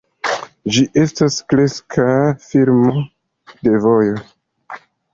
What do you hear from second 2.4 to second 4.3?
filmo de vojo.